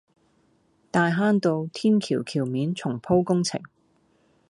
[0.89, 3.61] 大坑道天橋橋面重鋪工程